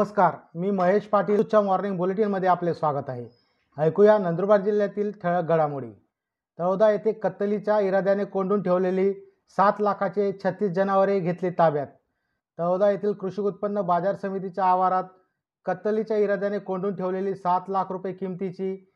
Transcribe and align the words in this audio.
नमस्कार 0.00 0.34
मी 0.54 0.70
महेश 0.70 1.02
पाटीलच्या 1.02 1.60
मॉर्निंग 1.60 1.96
बुलेटिनमध्ये 1.96 2.48
आपले 2.48 2.74
स्वागत 2.74 3.08
आहे. 3.08 3.26
ऐकूया 3.78 4.18
नंदुरबार 4.18 4.60
जिल्ह्यातील 4.60 5.10
ठळक 5.22 5.44
घडामोडी. 5.44 5.90
तळोदा 6.58 6.90
येथे 6.90 7.12
कत्तलीच्या 7.12 7.80
इराद्याने 7.80 8.24
कोंडून 8.24 8.62
ठेवलेली 8.62 9.12
सात 9.48 9.72
लाखाचे 9.80 10.32
छत्तीस 10.44 10.72
जनावरे 10.72 11.20
घेतली 11.20 11.50
ताब्यात. 11.50 11.86
तळोदा 12.58 12.90
येथील 12.90 13.12
कृषी 13.12 13.40
उत्पन्न 13.40 13.80
बाजार 13.80 14.14
समितीच्या 14.14 14.64
आवारात 14.64 15.04
कत्तलीच्या 15.64 16.16
इराद्याने 16.16 16.58
कोंडून 16.58 16.96
ठेवलेली 16.96 17.34
सात 17.34 17.60
लाख 17.68 17.84
रुपये 17.90 18.12
किमतीची 18.12 18.92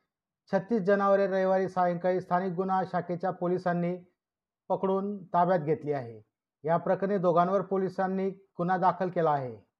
छत्तीस 0.52 0.82
जनावरे 0.82 1.26
रविवारी 1.26 1.68
सायंकाळी 1.68 2.20
स्थानिक 2.20 2.52
गुन्हा 2.52 2.82
शाखेच्या 2.84 3.30
पोलिसांनी 3.30 3.96
पकडून 4.68 5.24
ताब्यात 5.24 5.60
घेतली 5.60 5.92
आहे. 5.92 6.20
या 6.64 6.76
प्रकरणी 6.76 7.18
दोघांवर 7.18 7.60
पोलिसांनी 7.60 8.30
गुन्हा 8.30 8.76
दाखल 8.76 9.08
केला 9.08 9.30
आहे. 9.30 9.73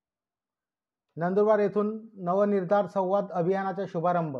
नंदुरबार 1.16 1.58
येथून 1.58 2.08
नवनिर्धार 2.14 2.86
संवाद 2.86 3.30
अभियानाचा 3.32 3.84
शुभारंभ. 3.88 4.36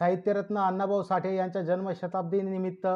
साहित्यरत्न 0.00 0.58
अण्णाभाऊ 0.58 1.02
साठे 1.02 1.34
यांच्या 1.36 1.62
जन्मशताब्दीनिमित्त 1.62 2.86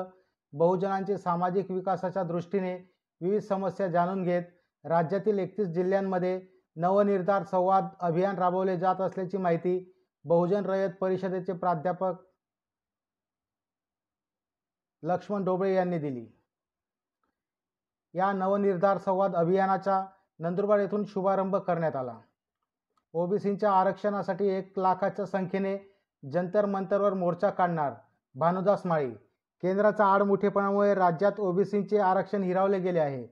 बहुजनांचे 0.52 1.18
सामाजिक 1.18 1.70
विकासाच्या 1.70 2.22
दृष्टीने 2.22 2.74
विविध 3.20 3.40
समस्या 3.40 3.88
जाणून 3.88 4.22
घेत 4.22 4.42
राज्यातील 4.84 5.38
एकतीस 5.38 5.68
जिल्ह्यांमध्ये 5.68 6.40
नवनिर्धार 6.76 7.42
संवाद 7.42 7.88
अभियान 8.00 8.38
राबवले 8.38 8.76
जात 8.76 9.00
असल्याची 9.00 9.36
माहिती 9.36 9.92
बहुजन 10.24 10.66
रयत 10.66 10.90
परिषदेचे 11.00 11.52
प्राध्यापक 11.52 12.14
लक्ष्मण 15.02 15.44
डोबळे 15.44 15.74
यांनी 15.74 15.98
दिली. 15.98 16.26
या 18.14 18.32
नवनिर्धार 18.32 18.98
संवाद 18.98 19.36
अभियानाचा 19.36 20.04
नंदुरबार 20.38 20.78
येथून 20.78 21.04
शुभारंभ 21.04 21.56
करण्यात 21.56 21.96
आला. 21.96 22.18
ओबीसींच्या 23.18 23.70
आरक्षणासाठी 23.72 24.48
एक 24.48 24.78
लाखाच्या 24.78 25.24
संख्येने 25.26 25.76
जंतर 26.22 26.66
मंतरवर 26.66 27.14
मोर्चा 27.14 27.50
काढणार 27.50 27.92
भानुदास 28.34 28.84
माळी. 28.86 29.10
केंद्राचा 29.62 30.04
आडमुठेपणामुळे 30.06 30.94
राज्यात 30.94 31.40
ओबीसींचे 31.40 31.98
आरक्षण 31.98 32.42
हिरावले 32.42 32.78
गेले 32.78 32.98
आहे. 32.98 33.26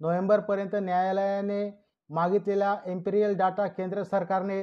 नोव्हेंबरपर्यंत 0.00 0.74
न्यायालयाने 0.74 1.70
मागितलेला 2.10 2.76
एम्पिरियल 2.86 3.36
डाटा 3.36 3.66
केंद्र 3.66 4.02
सरकारने 4.02 4.62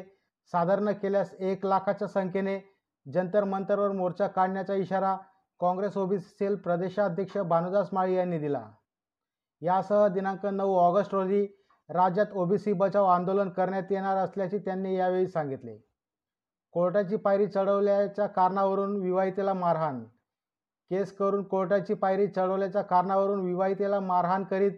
सादर 0.54 0.80
न 0.80 0.92
केल्यास 0.92 1.34
एक 1.40 1.66
लाखाच्या 1.66 2.08
संख्येने 2.08 2.60
जंतर 3.06 3.44
मंतरवर 3.44 3.92
मोर्चा 3.92 4.28
काढण्याचा 4.28 4.74
इशारा 4.74 5.16
काँग्रेस 5.60 5.98
ओबीसी 5.98 6.30
सेल 6.30 6.56
प्रदेशाध्यक्ष 6.56 7.38
भानुदास 7.38 7.90
माळी 7.94 8.16
यांनी 8.16 8.40
दिला. 8.40 8.66
यासह 9.62 10.08
दिनांक 10.08 10.46
नऊ 10.46 10.76
ऑगस्ट 10.78 11.14
रोजी 11.14 11.48
राज्यात 11.90 12.26
ओबीसी 12.34 12.74
बचाव 12.74 13.06
आंदोलन 13.06 13.50
करण्यात 13.50 13.92
येणार 13.92 14.18
असल्याचे 14.18 14.58
त्यांनी 14.58 14.96
यावेळी 14.96 15.28
सांगितले. 15.28 15.78
कोर्टाची 16.72 17.16
पायरी 17.16 17.48
चढवल्याच्या 17.48 18.28
कारणावरून 18.28 19.02
विवाहितेला 19.02 19.54
मारहाण. 19.54 20.04
केस 20.90 21.18
करून 21.18 21.44
कोर्टाची 21.44 21.94
पायरी 21.94 22.28
चढवल्याच्या 22.28 22.82
कारणावरून 22.82 23.46
विवाहितेला 23.46 24.00
मारहाण 24.00 24.44
करीत 24.44 24.72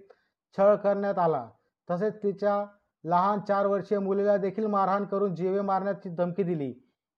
छळ 0.58 0.76
करण्यात 0.76 1.20
आला. 1.20 1.50
तसेच 1.92 2.24
तिच्या 2.24 2.66
लहान 3.04 3.40
चार 3.40 3.66
वर्षीय 3.66 4.00
मुलीला 4.00 4.38
देखील 4.38 4.66
मारहाण 4.66 5.06
करून 5.06 5.36
जीवे 5.36 5.62
मारण्याची 5.62 6.10
धमकी 6.10 6.44
दिली. 6.44 6.74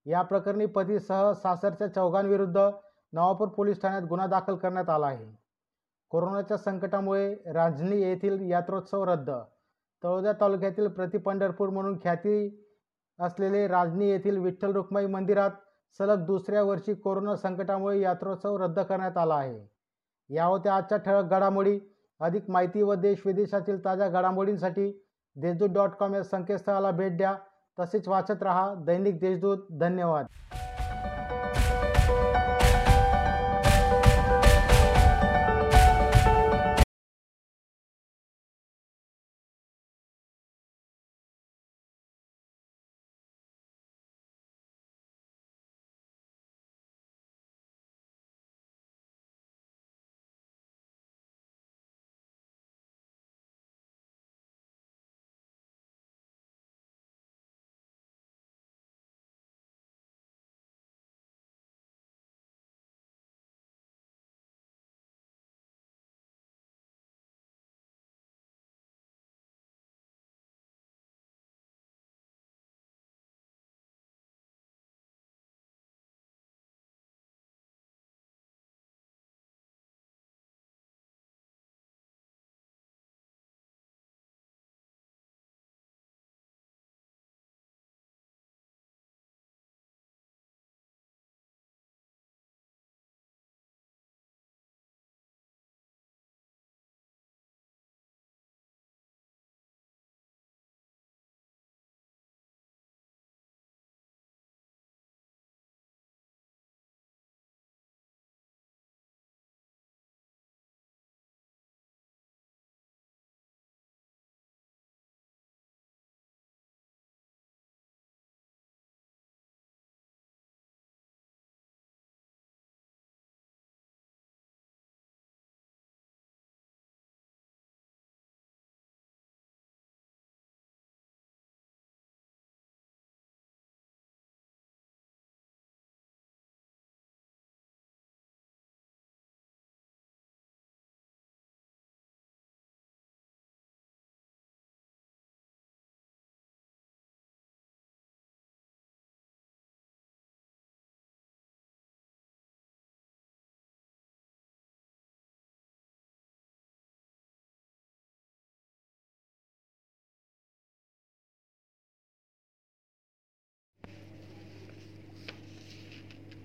या 0.06 0.22
प्रकरणी 0.22 0.66
पतीसह 0.66 1.32
सासरच्या 1.32 1.94
चौघांविरुद्ध 1.94 2.70
नवापूर 3.12 3.48
पोलीस 3.48 3.82
ठाण्यात 3.82 4.02
गुन्हा 4.02 4.26
दाखल 4.26 4.56
करण्यात 4.56 4.90
आला 4.90 5.06
आहे. 5.06 5.38
कोरोनाच्या 6.10 6.56
संकटामुळे 6.56 7.34
राजनी 7.34 8.02
येथील 8.02 8.50
यात्रोत्सव 8.50 9.04
रद्द 9.04 9.30
तळोदा 10.04 10.32
तालुक्यातील 10.32 10.88
प्रतिपंढरपूर 10.88 11.68
म्हणून 11.68 11.98
ख्याती 11.98 12.64
असलेले 13.20 13.68
राजनी 13.68 14.10
येथील 14.10 14.38
विठ्ठल 14.38 14.72
रुक्माई 14.72 15.06
मंदिरात 15.06 15.50
सलग 15.98 16.26
दुसऱ्या 16.26 16.62
वर्षी 16.62 16.94
कोरोना 16.94 17.36
संकटामुळे 17.36 18.00
यात्रोत्सव 18.00 18.56
रद्द 18.56 18.80
करण्यात 18.80 19.16
आला 19.16 19.34
आहे. 19.34 19.72
या 20.34 20.44
होत्या 20.44 20.74
आजच्या 20.74 20.98
ठळक 20.98 21.24
घडामोडी. 21.24 21.78
अधिक 22.20 22.50
माहिती 22.50 22.82
व 22.82 22.94
देश 22.94 23.22
विदेशातील 23.26 23.84
ताज्या 23.84 24.08
घडामोडींसाठी 24.08 25.04
देशदूत 25.36 25.70
डॉट 25.70 25.90
कॉम 25.90 26.14
या 26.14 26.22
संकेतस्थळाला 26.22 26.90
भेट 26.90 27.16
द्या. 27.16 27.34
तसेच 27.80 28.08
वाचत 28.08 28.42
रहा 28.42 28.74
दैनिक 28.74 29.20
देशदूत. 29.20 29.58
धन्यवाद. 29.70 30.26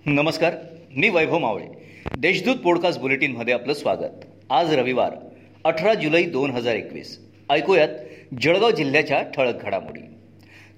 नमस्कार 0.07 0.53
मी 0.95 1.09
वैभव 1.09 1.37
मावळे. 1.37 1.65
देशदूत 2.17 2.55
पॉडकास्ट 2.55 2.99
बुलेटिनमध्ये 2.99 3.53
आपलं 3.53 3.73
स्वागत. 3.73 4.25
आज 4.49 4.73
रविवार 4.73 5.11
अठरा 5.63 5.93
जुलै 5.93 6.23
दोन 6.23 6.51
हजार 6.51 6.75
एकवीस. 6.75 7.19
ऐकूयात 7.49 7.87
जळगाव 8.41 8.71
जिल्ह्याच्या 8.71 9.21
ठळक 9.21 9.63
घडामोडी. 9.63 9.99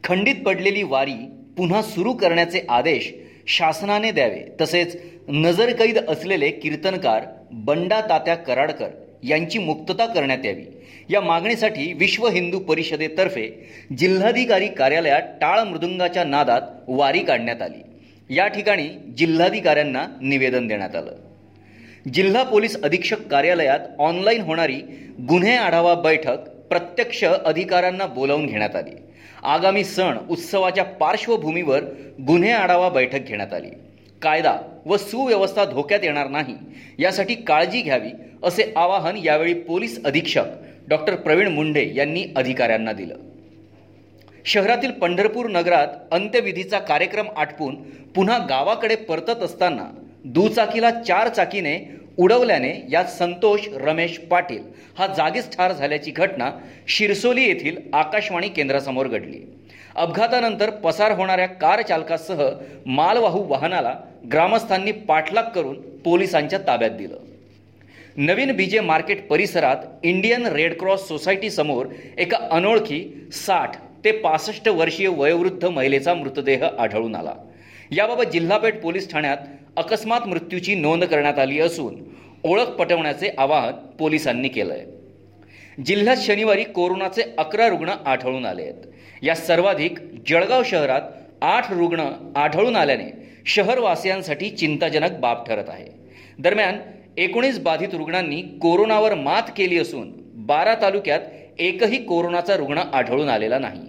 खंडित 0.03 0.35
पडलेली 0.45 0.83
वारी 0.83 1.13
पुन्हा 1.57 1.81
सुरू 1.81 2.13
करण्याचे 2.13 2.61
आदेश 2.69 3.13
शासनाने 3.47 4.11
द्यावे 4.11 4.41
तसेच 4.61 5.01
नजरकैद 5.27 5.97
असलेले 5.97 6.49
कीर्तनकार 6.49 7.23
बंडा 7.51 8.01
तात्या 8.01 8.35
कराडकर 8.35 8.89
यांची 9.23 9.59
मुक्तता 9.59 10.05
करण्यात 10.05 10.45
यावी. 10.45 10.63
या 11.09 11.21
मागणीसाठी 11.21 11.93
विश्व 11.93 12.27
हिंदू 12.27 12.59
परिषदेतर्फे 12.59 13.69
जिल्हाधिकारी 13.97 14.67
कार्यालयात 14.67 15.21
टाळ 15.21 15.59
मृदुंगाच्या 15.59 16.23
नादात 16.23 16.61
वारी 16.87 17.19
काढण्यात 17.19 17.61
आली. 17.61 17.81
या 18.29 18.47
ठिकाणी 18.47 18.89
जिल्हाधिकाऱ्यांना 19.17 20.05
निवेदन 20.21 20.67
देण्यात 20.67 20.95
आलं. 20.95 21.11
जिल्हा 22.13 22.43
पोलीस 22.43 22.81
अधीक्षक 22.83 23.21
कार्यालयात 23.21 23.79
ऑनलाईन 23.99 24.41
होणारी 24.41 24.75
गुन्हे 25.29 25.55
आढावा 25.55 25.95
बैठक 25.95 26.37
प्रत्यक्ष 26.69 27.23
अधिकाऱ्यांना 27.23 28.05
बोलावून 28.05 28.45
घेण्यात 28.45 28.75
आली. 28.75 28.95
आगामी 29.43 29.83
सण 29.83 30.17
उत्सवाच्या 30.29 30.83
पार्श्वभूमीवर 30.83 31.83
गुन्हे 32.27 32.51
आढावा 32.51 32.89
बैठक 32.89 33.19
घेण्यात 33.19 33.53
आली. 33.53 33.69
कायदा 34.21 34.57
व 34.85 34.97
सुव्यवस्था 34.97 35.65
धोक्यात 35.65 35.99
येणार 36.03 36.27
नाही 36.27 36.55
यासाठी 36.99 37.35
काळजी 37.35 37.81
घ्यावी 37.81 38.09
असे 38.43 38.73
आवाहन 38.75 39.17
यावेळी 39.17 39.53
पोलीस 39.53 40.03
अधीक्षक 40.05 40.45
डॉक्टर 40.87 41.15
प्रवीण 41.15 41.47
मुंडे 41.47 41.91
यांनी 41.95 42.25
अधिकाऱ्यांना 42.35 42.91
दिलं. 42.91 43.15
शहरातील 44.45 44.91
पंढरपूर 44.91 45.47
नगरात 45.49 45.87
अंत्यविधीचा 46.11 46.79
कार्यक्रम 46.79 47.27
आटपून 47.37 47.75
पुन्हा 48.15 48.37
गावाकडे 48.37 48.95
परतत 48.95 49.43
असताना 49.43 49.85
दुचाकीला 50.25 50.91
चार 50.91 51.27
चाकीने 51.27 51.77
उडवल्याने 52.17 52.73
यात 52.91 53.05
संतोष 53.05 53.67
रमेश 53.75 54.17
पाटील 54.19 54.61
हा 54.97 55.07
जागीच 55.07 55.55
ठार 55.57 55.71
झाल्याची 55.71 56.11
घटना 56.11 56.51
शिरसोली 56.87 57.43
येथील 57.43 57.77
आकाशवाणी 57.93 58.49
केंद्रासमोर 58.49 59.07
घडली. 59.07 59.39
अपघातानंतर 59.95 60.69
पसार 60.69 61.11
होणाऱ्या 61.11 61.45
कार 61.45 61.81
चालकासह 61.81 62.43
मालवाहू 62.85 63.43
वाहनाला 63.47 63.93
ग्रामस्थांनी 64.31 64.91
पाठलाग 64.91 65.43
करून 65.43 65.79
पोलिसांच्या 65.99 66.59
ताब्यात 66.67 66.91
दिलं. 66.91 67.17
नवीन 68.17 68.55
बीजे 68.55 68.79
मार्केट 68.79 69.27
परिसरात 69.27 69.77
इंडियन 70.03 70.45
रेड 70.45 70.79
क्रॉस 70.79 71.07
एका 72.17 72.37
अनोळखी 72.51 73.29
साठ 73.33 73.77
ते 74.05 74.11
पासष्ट 74.11 74.67
वर्षीय 74.67 75.07
वयोवृद्ध 75.07 75.65
महिलेचा 75.65 76.13
मृतदेह 76.13 76.65
आढळून 76.79 77.15
आला. 77.15 77.33
याबाबत 77.91 78.23
जिल्हापेठ 78.23 78.81
पोलीस 78.81 79.11
ठाण्यात 79.11 79.37
अकस्मात 79.77 80.27
मृत्यूची 80.27 80.75
नोंद 80.75 81.03
करण्यात 81.03 81.39
आली 81.39 81.59
असून 81.59 81.95
ओळख 82.43 82.63
पटवण्याचे 82.63 83.29
आवाहन 83.37 83.71
पोलिसांनी 83.71 84.47
केलंय. 84.47 84.85
जिल्ह्यात 85.85 86.17
शनिवारी 86.17 86.63
कोरोनाचे 86.63 87.21
अकरा 87.37 87.67
रुग्ण 87.67 87.89
आढळून 88.05 88.45
आले 88.45 88.61
आहेत. 88.61 88.73
या 89.21 89.35
सर्वाधिक 89.35 89.99
जळगाव 90.27 90.63
शहरात 90.65 91.01
आठ 91.41 91.73
रुग्ण 91.73 92.05
आढळून 92.35 92.75
आल्याने 92.75 93.29
शहरवासियांसाठी 93.45 94.49
चिंताजनक 94.49 95.11
बाब 95.11 95.43
ठरत 95.47 95.69
आहे. 95.69 95.87
दरम्यान 96.39 96.77
एकोणीस 97.17 97.59
बाधित 97.59 97.93
रुग्णांनी 97.93 98.41
कोरोनावर 98.41 99.13
मात 99.13 99.43
केली 99.57 99.77
असून 99.77 100.11
बारा 100.35 100.75
तालुक्यात 100.81 101.19
एकही 101.59 102.03
कोरोनाचा 102.03 102.55
रुग्ण 102.55 102.77
आढळून 102.77 103.29
आलेला 103.29 103.59
नाही. 103.59 103.88